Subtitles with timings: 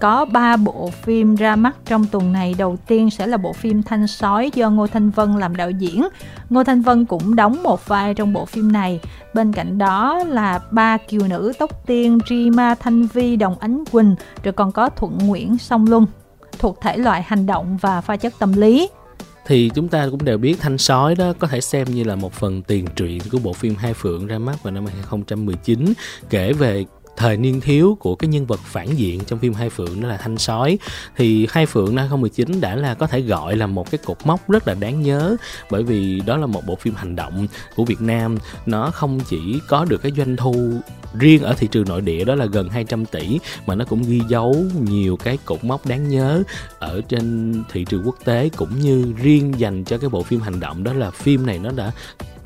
[0.00, 2.54] có 3 bộ phim ra mắt trong tuần này.
[2.58, 6.08] Đầu tiên sẽ là bộ phim Thanh Sói do Ngô Thanh Vân làm đạo diễn.
[6.50, 9.00] Ngô Thanh Vân cũng đóng một vai trong bộ phim này.
[9.34, 14.14] Bên cạnh đó là ba kiều nữ tóc tiên Rima Thanh Vi, Đồng Ánh Quỳnh,
[14.42, 16.06] rồi còn có Thuận Nguyễn Song Luân
[16.58, 18.88] thuộc thể loại hành động và pha chất tâm lý
[19.46, 22.32] thì chúng ta cũng đều biết Thanh Sói đó có thể xem như là một
[22.32, 25.92] phần tiền truyện của bộ phim Hai Phượng ra mắt vào năm 2019
[26.30, 26.84] kể về
[27.16, 30.16] thời niên thiếu của cái nhân vật phản diện trong phim Hai Phượng, đó là
[30.16, 30.78] Thanh Sói.
[31.16, 34.50] Thì Hai Phượng năm 2019 đã là có thể gọi là một cái cột mốc
[34.50, 35.36] rất là đáng nhớ,
[35.70, 37.46] bởi vì đó là một bộ phim hành động
[37.76, 38.38] của Việt Nam.
[38.66, 40.72] Nó không chỉ có được cái doanh thu
[41.18, 44.20] riêng ở thị trường nội địa, đó là gần 200 tỷ, mà nó cũng ghi
[44.28, 46.42] dấu nhiều cái cột mốc đáng nhớ
[46.78, 50.60] ở trên thị trường quốc tế, cũng như riêng dành cho cái bộ phim hành
[50.60, 51.92] động, đó là phim này nó đã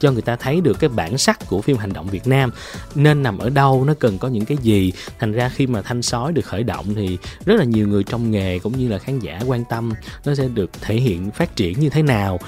[0.01, 2.51] cho người ta thấy được cái bản sắc của phim hành động Việt Nam.
[2.95, 4.93] Nên nằm ở đâu, nó cần có những cái gì.
[5.19, 8.31] Thành ra khi mà thanh sói được khởi động thì rất là nhiều người trong
[8.31, 9.93] nghề cũng như là khán giả quan tâm
[10.25, 12.39] nó sẽ được thể hiện phát triển như thế nào.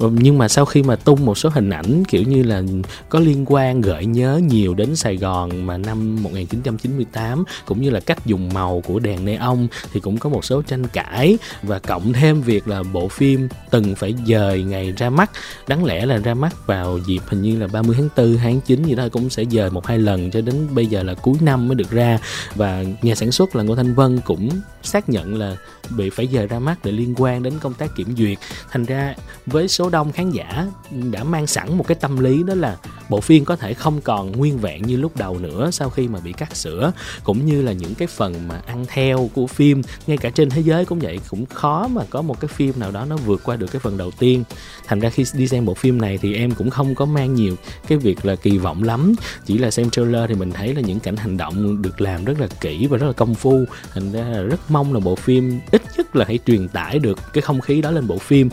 [0.00, 2.62] Nhưng mà sau khi mà tung một số hình ảnh kiểu như là
[3.08, 8.00] có liên quan, gợi nhớ nhiều đến Sài Gòn mà năm 1998 cũng như là
[8.00, 9.58] cách dùng màu của đèn neon
[9.92, 11.38] thì cũng có một số tranh cãi.
[11.62, 15.30] Và cộng thêm việc là bộ phim từng phải dời ngày ra mắt,
[15.66, 18.82] đáng lẽ là ra mắt vào dịp, hình như là 30 tháng 4 tháng 9
[18.82, 21.68] gì đó cũng sẽ dời một hai lần cho đến bây giờ là cuối năm
[21.68, 22.18] mới được ra.
[22.54, 24.48] Và nhà sản xuất là Ngô Thanh Vân cũng
[24.82, 25.56] xác nhận là
[25.96, 28.38] bị phải dời ra mắt để liên quan đến công tác kiểm duyệt.
[28.70, 29.14] Thành ra
[29.46, 32.76] với số đông khán giả đã mang sẵn một cái tâm lý đó là
[33.08, 36.20] bộ phim có thể không còn nguyên vẹn như lúc đầu nữa sau khi mà
[36.20, 36.92] bị cắt sửa
[37.24, 39.82] cũng như là những cái phần mà ăn theo của phim.
[40.06, 42.90] Ngay cả trên thế giới cũng vậy, cũng khó mà có một cái phim nào
[42.90, 44.44] đó nó vượt qua được cái phần đầu tiên.
[44.86, 47.34] Thành ra khi đi xem bộ phim này thì em cũng không không có mang
[47.34, 47.56] nhiều
[47.88, 49.14] cái việc là kỳ vọng lắm.
[49.46, 52.40] Chỉ là xem trailer thì mình thấy là những cảnh hành động được làm rất
[52.40, 53.64] là kỹ và rất là công phu.
[53.94, 57.18] Thành ra là rất mong là bộ phim ít nhất là hãy truyền tải được
[57.32, 58.48] cái không khí đó lên bộ phim.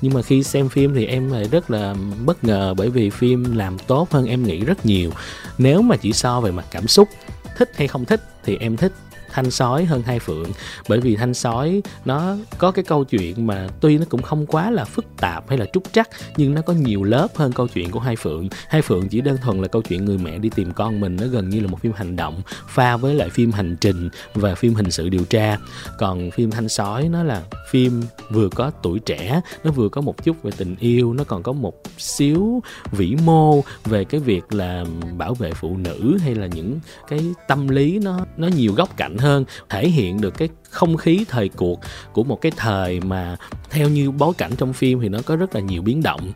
[0.00, 3.56] Nhưng mà khi xem phim thì em lại rất là bất ngờ bởi vì phim
[3.56, 5.10] làm tốt hơn em nghĩ rất nhiều.
[5.58, 7.08] Nếu mà chỉ so về mặt cảm xúc,
[7.56, 8.92] thích hay không thích thì em thích
[9.32, 10.52] thanh sói hơn hai phượng.
[10.88, 14.70] Bởi vì thanh sói nó có cái câu chuyện mà tuy nó cũng không quá
[14.70, 17.90] là phức tạp hay là trúc trắc, nhưng nó có nhiều lớp hơn câu chuyện
[17.90, 18.48] của hai phượng.
[18.68, 21.26] Hai phượng chỉ đơn thuần là câu chuyện người mẹ đi tìm con mình, nó
[21.26, 24.74] gần như là một phim hành động pha với lại phim hành trình và phim
[24.74, 25.56] hình sự điều tra.
[25.98, 30.24] Còn phim thanh sói nó là phim vừa có tuổi trẻ, nó vừa có một
[30.24, 34.84] chút về tình yêu, nó còn có một xíu vĩ mô về cái việc là
[35.16, 39.18] bảo vệ phụ nữ hay là những cái tâm lý nó nó nhiều góc cạnh
[39.22, 41.80] hơn, thể hiện được cái không khí thời cuộc
[42.12, 43.36] của một cái thời mà
[43.70, 46.32] theo như bối cảnh trong phim thì nó có rất là nhiều biến động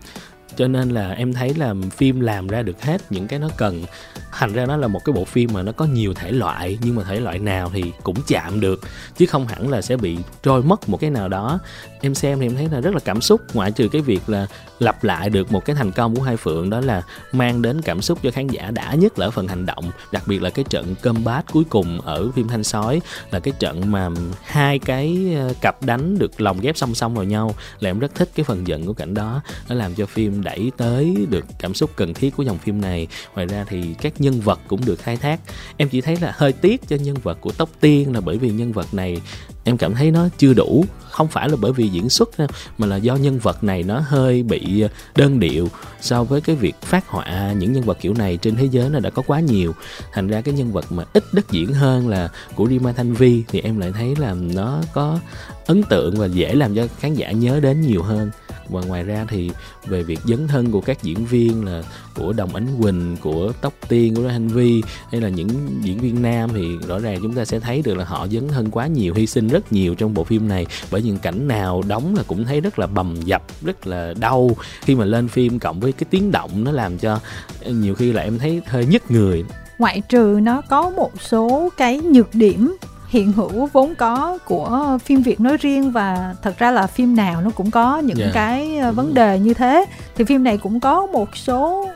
[0.56, 3.84] cho nên là em thấy là phim làm ra được hết những cái nó cần.
[4.33, 6.94] Thành ra nó là một cái bộ phim mà nó có nhiều thể loại, nhưng
[6.94, 8.81] mà thể loại nào thì cũng chạm được,
[9.16, 11.59] chứ không hẳn là sẽ bị trôi mất một cái nào đó.
[12.00, 14.47] Em xem thì em thấy là rất là cảm xúc, ngoại trừ cái việc là
[14.78, 17.03] lặp lại được một cái thành công của hai phượng, đó là
[17.33, 20.22] mang đến cảm xúc cho khán giả đã nhất là ở phần hành động, đặc
[20.27, 23.00] biệt là cái trận cơm bát cuối cùng ở phim thanh sói,
[23.31, 24.09] là cái trận mà
[24.45, 28.15] hai cái ờ, cặp đánh được lồng ghép song song vào nhau, là em rất
[28.15, 29.41] thích cái phần giận của cảnh đó.
[29.69, 33.07] Nó làm cho phim đẩy tới được cảm xúc cần thiết của dòng phim này.
[33.34, 35.41] Ngoài ra thì các nhân vật cũng được khai thác.
[35.77, 38.51] Em chỉ thấy là hơi tiếc cho nhân vật của tóc tiên là bởi vì
[38.51, 39.21] nhân vật này
[39.65, 40.84] em cảm thấy nó chưa đủ.
[41.11, 42.49] Không phải là bởi vì diễn xuất đâu,
[42.79, 45.69] mà là do nhân vật này nó hơi bị ờ, đơn điệu
[46.01, 48.99] so với cái việc phát họa những nhân vật kiểu này trên thế giới nó
[48.99, 49.75] đã có quá nhiều.
[50.13, 53.43] Thành ra cái nhân vật mà ít đất diễn hơn là của Rima Thanh Vi
[53.49, 55.19] thì em lại thấy là nó có
[55.67, 58.31] ấn tượng và dễ làm cho khán giả nhớ đến nhiều hơn
[58.69, 59.50] và ngoài ra thì
[59.87, 61.82] về việc dấn thân của các diễn viên là
[62.15, 64.82] của đồng ánh quỳnh, của tóc tiên, của hành vi,
[65.12, 65.49] hay là những
[65.82, 68.71] diễn viên nam thì rõ ràng chúng ta sẽ thấy được là họ dấn thân
[68.71, 70.66] quá nhiều, hy sinh rất nhiều trong bộ phim này.
[70.91, 74.50] Bởi những cảnh nào đóng là cũng thấy rất là bầm dập, rất là đau.
[74.81, 77.21] Khi mà lên phim cộng với cái tiếng động nó làm cho
[77.66, 79.45] nhiều khi là em thấy hơi nhức người.
[79.78, 82.77] Ngoại trừ nó có một số cái nhược điểm
[83.08, 87.41] hiện hữu vốn có của phim Việt nói riêng và thật ra là phim nào
[87.41, 88.30] nó cũng có những yeah.
[88.34, 88.41] Dạ.
[88.41, 89.84] cái ờ, vấn đề như thế
[90.16, 91.88] thì phim này cũng có một số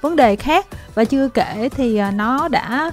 [0.00, 2.90] vấn đề khác và chưa kể thì ờ, nó đã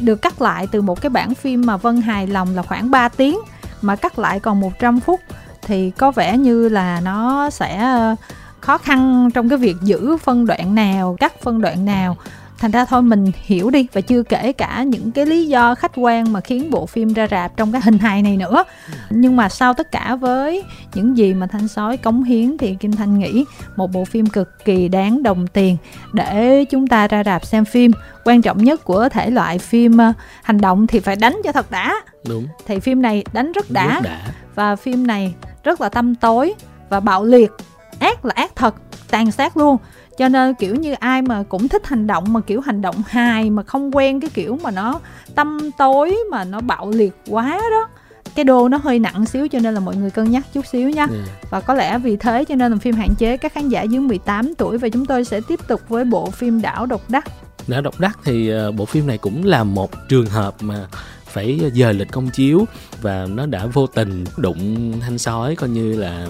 [0.00, 3.08] được cắt lại từ một cái bản phim mà Vân hài lòng là khoảng 3
[3.08, 3.38] tiếng
[3.82, 5.20] mà cắt lại còn 100 phút
[5.62, 8.14] thì có vẻ như là nó sẽ ờ,
[8.60, 12.16] khó khăn trong cái việc giữ phân đoạn nào cắt phân đoạn nào
[12.60, 15.92] thành ra thôi mình hiểu đi và chưa kể cả những cái lý do khách
[15.94, 18.64] quan mà khiến bộ phim ra rạp trong cái hình hài này nữa.
[19.10, 20.64] Nhưng mà sau tất cả với
[20.94, 23.44] những gì mà thanh sói cống hiến thì kim thanh nghĩ
[23.76, 25.76] một bộ phim cực kỳ đáng đồng tiền
[26.12, 27.92] để chúng ta ra rạp xem phim.
[28.24, 31.70] Quan trọng nhất của thể loại phim ờ, hành động thì phải đánh cho thật
[31.70, 31.94] đã.
[32.28, 32.46] Đúng.
[32.66, 34.20] Thì phim này đánh rất đã, rất đã.
[34.54, 35.34] và phim này
[35.64, 36.54] rất là tâm tối
[36.88, 37.50] và bạo liệt.
[37.98, 38.74] Ác là ác thật
[39.10, 39.76] tàn sát luôn
[40.20, 43.50] cho nên kiểu như ai mà cũng thích hành động mà kiểu hành động hài
[43.50, 45.00] mà không quen cái kiểu mà nó
[45.34, 47.88] tâm tối mà nó bạo liệt quá đó
[48.34, 50.90] cái đô nó hơi nặng xíu cho nên là mọi người cân nhắc chút xíu
[50.90, 51.06] nha.
[51.10, 51.50] Yeah.
[51.50, 54.00] Và có lẽ vì thế cho nên là phim hạn chế các khán giả dưới
[54.00, 57.24] 18 tuổi và chúng tôi sẽ tiếp tục với bộ phim Đảo độc đắc.
[57.66, 60.86] Đảo độc đắc thì uh, bộ phim này cũng là một trường hợp mà
[61.32, 62.64] phải giờ lịch công chiếu
[63.00, 66.26] và nó đã vô tình đụng thanh sói coi như là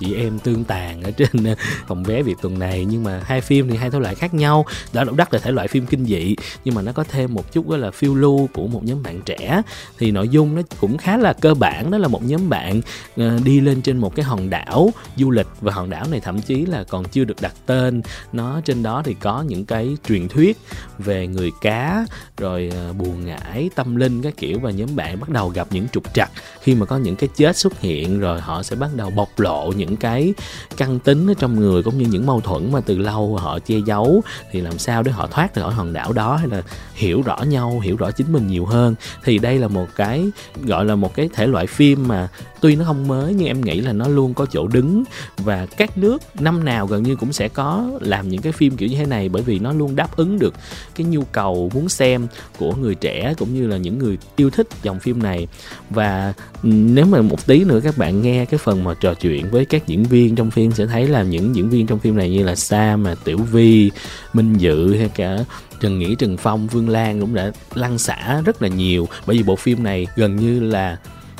[0.00, 1.30] chị em tương tàn ở trên
[1.86, 2.84] phòng vé việc tuần này.
[2.84, 5.50] Nhưng mà hai phim thì hai thể loại khác nhau, đã động đắc là thể
[5.50, 8.48] loại phim kinh dị, nhưng mà nó có thêm một chút đó là phiêu lưu
[8.52, 9.62] của một nhóm bạn trẻ.
[9.98, 12.80] Thì nội dung nó cũng khá là cơ bản, đó là một nhóm bạn
[13.16, 15.46] ờ, đi lên trên một cái hòn đảo du lịch.
[15.60, 18.02] Và hòn đảo này thậm chí là còn chưa được đặt tên.
[18.32, 20.58] Nó trên đó thì có những cái truyền thuyết
[20.98, 22.06] về người cá,
[22.36, 25.88] rồi ờ, buồn ngải, tâm linh các kiểu và nhóm bạn bắt đầu gặp những
[25.88, 26.30] trục trặc.
[26.60, 29.72] Khi mà có những cái chết xuất hiện rồi họ sẽ bắt đầu bộc lộ
[29.76, 30.34] những cái
[30.76, 33.76] căn tính ở trong người cũng như những mâu thuẫn mà từ lâu họ che
[33.86, 34.22] giấu.
[34.52, 36.62] Thì làm sao để họ thoát ra khỏi hòn đảo đó hay là
[36.94, 38.94] hiểu rõ nhau, hiểu rõ chính mình nhiều hơn?
[39.24, 40.24] Thì đây là một cái,
[40.64, 42.28] gọi là một cái thể loại phim mà
[42.60, 45.04] tuy nó không mới nhưng em nghĩ là nó luôn có chỗ đứng.
[45.38, 48.88] Và các nước năm nào gần như cũng sẽ có làm những cái phim kiểu
[48.88, 50.54] như thế này bởi vì nó luôn đáp ứng được
[50.94, 52.26] cái nhu cầu muốn xem
[52.58, 55.48] của người trẻ cũng như là những người yêu thích dòng phim này.
[55.90, 56.32] Và
[56.62, 59.86] nếu mà một tí nữa các bạn nghe cái phần mà trò chuyện với các
[59.86, 62.54] diễn viên trong phim sẽ thấy là những diễn viên trong phim này như là
[62.54, 63.90] Sam, mà Tiểu Vi,
[64.32, 65.38] Minh Dự hay cả
[65.80, 69.08] Trần Nghĩ, Trần Phong, Vương Lan cũng đã lăn xả rất là nhiều.
[69.26, 70.96] Bởi vì bộ phim này gần như là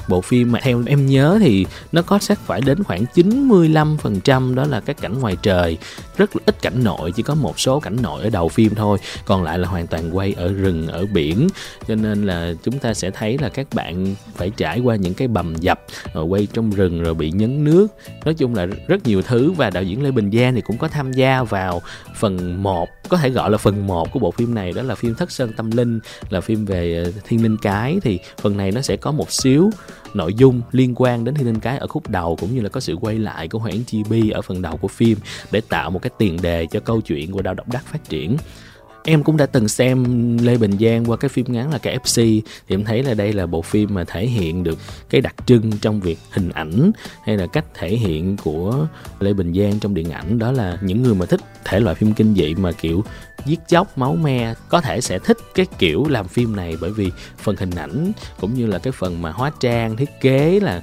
[0.08, 4.64] bộ phim mà theo em nhớ thì nó có chắc phải đến khoảng 95% đó
[4.64, 5.78] là các cảnh ngoài trời.
[6.16, 8.98] Rất là ít cảnh nội, chỉ có một số cảnh nội ở đầu phim thôi,
[9.26, 11.48] còn lại là hoàn toàn quay ở rừng, ở biển.
[11.88, 15.28] Cho nên là chúng ta sẽ thấy là các bạn phải trải qua những cái
[15.28, 15.80] bầm dập,
[16.14, 17.86] rồi quay trong rừng, rồi bị nhấn nước.
[18.24, 20.88] Nói chung là rất nhiều thứ và đạo diễn Lê Bình Giang thì cũng có
[20.88, 21.82] tham gia vào
[22.18, 25.14] phần 1 có thể gọi là phần 1 của bộ phim này, đó là phim
[25.14, 26.00] Thất Sơn Tâm Linh,
[26.30, 27.98] là phim về ờ, thiên linh cái.
[28.02, 29.70] Thì phần này nó sẽ có một xíu
[30.14, 32.80] nội dung liên quan đến thiên linh cái ở khúc đầu cũng như là có
[32.80, 35.18] sự quay lại của Hoàng Chi Bi ở phần đầu của phim
[35.50, 38.36] để tạo một cái tiền đề cho câu chuyện của đạo độc đắc phát triển
[39.04, 42.40] em cũng đã từng xem Lê Bình Giang qua cái phim ngắn là cái FC
[42.68, 44.78] thì em thấy là đây là bộ phim mà thể hiện được
[45.10, 46.92] cái đặc trưng trong việc hình ảnh,
[47.24, 48.86] hay là cách thể hiện của
[49.20, 50.38] Lê Bình Giang trong điện ảnh.
[50.38, 53.04] Đó là những người mà thích thể loại phim kinh dị mà, kiểu,
[53.46, 57.10] giết chóc, máu me, có thể sẽ thích cái kiểu làm phim này bởi vì
[57.38, 60.82] phần hình ảnh cũng như là cái phần mà hóa trang, thiết kế là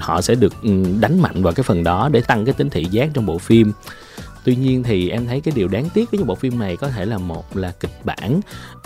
[0.00, 2.84] họ sẽ được ừ, đánh mạnh vào cái phần đó để tăng cái tính thị
[2.84, 3.72] giác trong bộ phim
[4.48, 6.88] tuy nhiên thì em thấy cái điều đáng tiếc với những bộ phim này có
[6.88, 8.40] thể là một là kịch bản,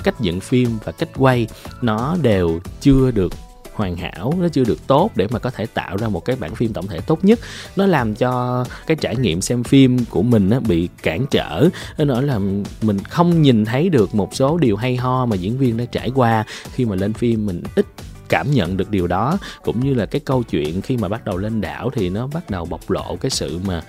[0.04, 1.46] cách dựng phim và cách quay.
[1.82, 3.32] Nó đều chưa được
[3.72, 6.54] hoàn hảo, nó chưa được tốt để mà có thể tạo ra một cái bản
[6.54, 7.38] phim tổng thể tốt nhất.
[7.76, 11.68] Nó làm cho cái trải nghiệm xem phim của mình nó bị cản trở.
[11.98, 12.38] Nó nói là
[12.82, 16.10] mình không nhìn thấy được một số điều hay ho mà diễn viên đã trải
[16.14, 16.44] qua.
[16.74, 17.86] Khi mà lên phim mình ít
[18.28, 21.36] cảm nhận được điều đó, cũng như là cái câu chuyện khi mà bắt đầu
[21.36, 23.82] lên đảo thì nó bắt đầu bộc lộ cái sự mà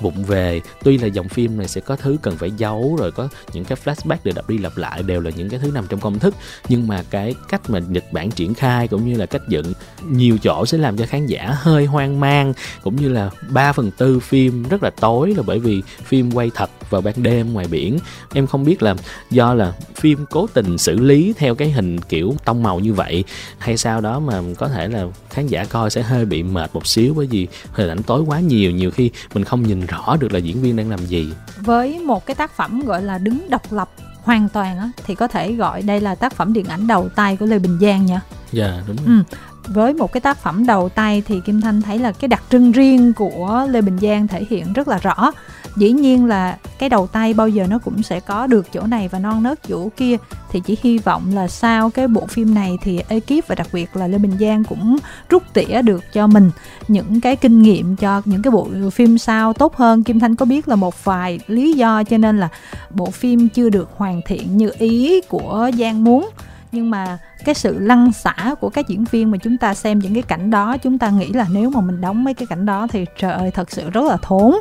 [0.00, 0.60] vụng về.
[0.84, 3.78] Tuy là dòng phim này sẽ có thứ cần phải giấu, rồi có những cái
[3.84, 6.34] flashback để đọc đi lặp lại đều là những cái thứ nằm trong công thức.
[6.68, 9.72] Nhưng mà cái cách mà nhật bản triển khai cũng như là cách dựng,
[10.10, 12.52] nhiều chỗ sẽ làm cho khán giả hơi hoang mang.
[12.82, 16.50] Cũng như là 3 phần tư phim rất là tối là bởi vì phim quay
[16.54, 17.98] thật vào ban đêm ngoài biển.
[18.34, 18.94] Em không biết là
[19.30, 23.24] do là phim cố tình xử lý theo cái hình kiểu tông màu như vậy,
[23.58, 26.86] hay sao đó mà có thể là khán giả coi sẽ hơi bị mệt một
[26.86, 28.70] xíu bởi vì hình ảnh tối quá nhiều.
[28.70, 32.26] Nhiều khi mình không nhìn rõ được là diễn viên đang làm gì với một
[32.26, 33.90] cái tác phẩm gọi là đứng độc lập
[34.22, 37.36] hoàn toàn á thì có thể gọi đây là tác phẩm điện ảnh đầu tay
[37.36, 38.20] của Lê Bình Giang nha.
[38.52, 39.06] Dạ yeah, đúng rồi.
[39.06, 39.36] Ừ.
[39.66, 42.72] Với một cái tác phẩm đầu tay thì Kim Thanh thấy là cái đặc trưng
[42.72, 45.32] riêng của Lê Bình Giang thể hiện rất là rõ
[45.78, 49.08] dĩ nhiên là cái đầu tay bao giờ nó cũng sẽ có được chỗ này
[49.08, 50.16] và non nớt chỗ kia.
[50.50, 53.96] Thì chỉ hy vọng là sau cái bộ phim này thì ekip và đặc biệt
[53.96, 54.96] là Lê Bình Giang cũng
[55.30, 56.50] rút tỉa được cho mình
[56.88, 60.04] những cái kinh nghiệm cho những cái bộ phim sau tốt hơn.
[60.04, 62.48] Kim Thanh có biết là một vài lý do cho nên là
[62.90, 66.28] bộ phim chưa được hoàn thiện như ý của Giang muốn
[66.72, 70.14] nhưng mà cái sự lăn xả của các diễn viên mà chúng ta xem những
[70.14, 72.86] cái cảnh đó chúng ta nghĩ là nếu mà mình đóng mấy cái cảnh đó
[72.90, 74.54] thì trời ơi thật sự rất là thốn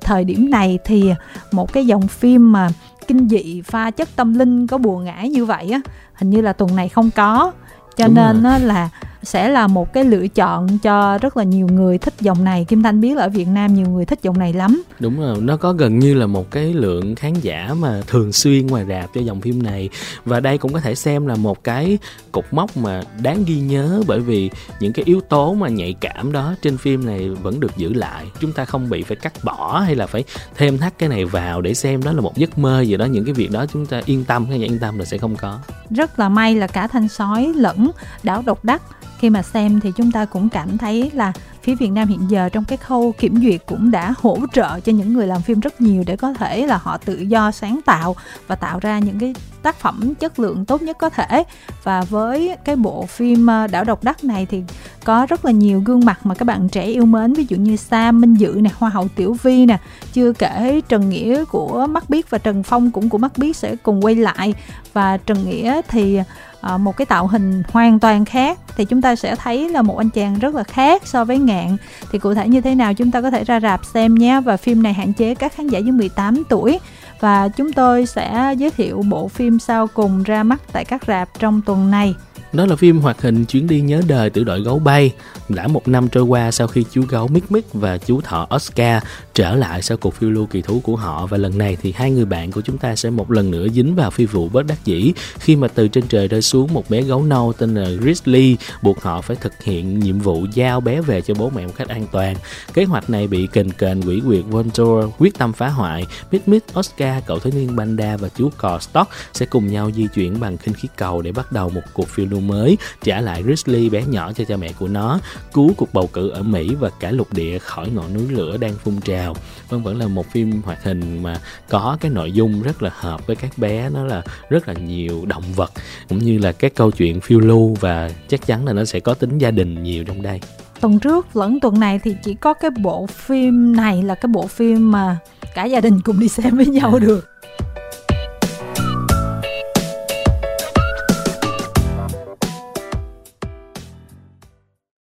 [0.00, 1.12] thời điểm này thì
[1.52, 2.68] một cái dòng phim mà
[3.06, 5.80] kinh dị pha chất tâm linh có bùa ngải như vậy á
[6.14, 7.52] hình như là tuần này không có
[7.96, 8.60] cho Đúng nên rồi.
[8.60, 8.88] là
[9.24, 12.64] sẽ là một cái lựa chọn cho rất là nhiều người thích dòng này.
[12.68, 14.82] Kim thanh biết là ở việt nam nhiều người thích dòng này lắm.
[15.00, 18.66] Đúng rồi nó có gần như là một cái lượng khán giả mà thường xuyên
[18.66, 19.88] ngoài rạp cho dòng phim này.
[20.24, 21.98] Và đây cũng có thể xem là một cái
[22.32, 24.50] cột mốc mà đáng ghi nhớ bởi vì
[24.80, 28.26] những cái yếu tố mà nhạy cảm đó trên phim này vẫn được giữ lại.
[28.40, 30.24] Chúng ta không bị phải cắt bỏ hay là phải
[30.56, 33.04] thêm thắt cái này vào để xem đó là một giấc mơ gì đó.
[33.04, 35.58] Những cái việc đó chúng ta yên tâm hay yên tâm là sẽ không có.
[35.90, 37.90] Rất là may là cả thanh sói lẫn
[38.22, 38.82] đảo độc đắc
[39.18, 42.48] khi mà xem thì chúng ta cũng cảm thấy là phía Việt Nam hiện giờ
[42.48, 45.80] trong cái khâu kiểm duyệt cũng đã hỗ trợ cho những người làm phim rất
[45.80, 48.16] nhiều để có thể là họ tự do sáng tạo
[48.46, 51.44] và tạo ra những cái tác phẩm chất lượng tốt nhất có thể.
[51.82, 54.62] Và với cái bộ phim ờ, đảo độc đắc này thì
[55.04, 57.76] có rất là nhiều gương mặt mà các bạn trẻ yêu mến ví dụ như
[57.76, 59.78] Sam Minh Dự nè Hoa hậu Tiểu Vi nè.
[60.12, 63.76] Chưa kể Trần Nghĩa của Mắt Biết và Trần Phong cũng của Mắt Biết sẽ
[63.76, 64.54] cùng quay lại.
[64.92, 66.20] Và Trần Nghĩa thì
[66.64, 68.58] À, một cái tạo hình hoàn toàn khác.
[68.76, 71.76] Thì chúng ta sẽ thấy là một anh chàng rất là khác so với ngạn.
[72.12, 74.40] Thì cụ thể như thế nào chúng ta có thể ra rạp xem nhé.
[74.44, 76.78] Và phim này hạn chế các khán giả dưới 18 tuổi.
[77.20, 81.28] Và chúng tôi sẽ giới thiệu bộ phim sau cùng ra mắt tại các rạp
[81.38, 82.14] trong tuần này
[82.54, 85.12] đó là phim hoạt hình chuyến đi nhớ đời tiểu đội gấu bay.
[85.48, 89.02] Đã một năm trôi qua sau khi chú gấu Mick Mick và chú thỏ Oscar
[89.34, 92.10] trở lại sau cuộc phiêu lưu kỳ thú của họ và lần này thì hai
[92.10, 94.84] người bạn của chúng ta sẽ một lần nữa dính vào phi vụ bất đắc
[94.84, 98.56] dĩ khi mà từ trên trời rơi xuống một bé gấu nâu tên là Grizzly
[98.82, 101.88] buộc họ phải thực hiện nhiệm vụ giao bé về cho bố mẹ một cách
[101.88, 102.36] an toàn.
[102.74, 106.06] Kế hoạch này bị kền kền quỷ quyệt Vontor quyết tâm phá hoại.
[106.30, 110.06] Mít Mít, Oscar, cậu thiếu niên Banda và chú cò Stock sẽ cùng nhau di
[110.14, 113.42] chuyển bằng khinh khí cầu để bắt đầu một cuộc phiêu lưu mới trả lại
[113.42, 115.20] Grizzly bé nhỏ cho cha mẹ của nó
[115.52, 118.74] cứu cuộc bầu cử ở Mỹ và cả lục địa khỏi ngọn núi lửa đang
[118.74, 119.23] phun trào
[119.68, 123.26] vâng vẫn là một phim hoạt hình mà có cái nội dung rất là hợp
[123.26, 125.72] với các bé nó là rất là nhiều động vật
[126.08, 129.14] cũng như là các câu chuyện phiêu lưu và chắc chắn là nó sẽ có
[129.14, 130.40] tính gia đình nhiều trong đây.
[130.80, 134.46] Tuần trước lẫn tuần này thì chỉ có cái bộ phim này là cái bộ
[134.46, 135.18] phim mà
[135.54, 137.33] cả gia đình cùng đi xem với nhau được